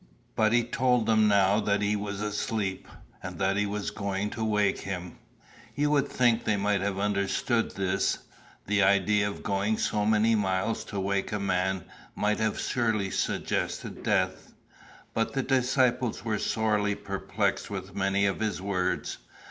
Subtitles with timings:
[0.35, 2.87] But he told them now that he was asleep,
[3.21, 5.19] and that he was going to wake him.
[5.75, 8.17] You would think they might have understood this.
[8.65, 11.83] The idea of going so many miles to wake a man
[12.15, 14.53] might have surely suggested death.
[15.13, 19.19] But the disciples were sorely perplexed with many of his words.